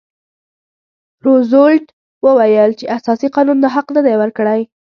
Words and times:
روزولټ 1.25 1.85
وویل 2.25 2.71
چې 2.79 2.85
اساسي 2.97 3.27
قانون 3.35 3.57
دا 3.61 3.69
حق 3.75 3.87
نه 3.95 4.01
دی 4.05 4.15
ورکړی. 4.17 4.61